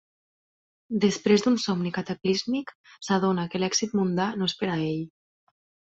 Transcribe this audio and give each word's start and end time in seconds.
Després 1.03 1.43
d'un 1.47 1.57
somni 1.65 1.91
cataclísmic, 1.99 2.73
s'adona 3.09 3.47
que 3.53 3.63
l'èxit 3.65 3.97
mundà 4.01 4.31
no 4.41 4.53
és 4.53 4.57
per 4.63 4.73
a 4.77 4.79
ell. 4.91 5.05